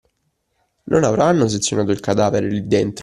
Non 0.85 1.03
avranno 1.03 1.47
sezionato 1.47 1.91
il 1.91 1.99
cadavere 1.99 2.49
lì 2.49 2.65
dentro! 2.65 2.99